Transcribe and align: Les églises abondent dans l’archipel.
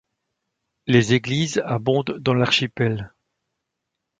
Les 0.87 1.13
églises 1.13 1.61
abondent 1.63 2.17
dans 2.17 2.33
l’archipel. 2.33 3.13